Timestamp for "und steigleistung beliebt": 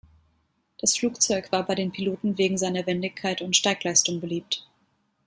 3.43-4.65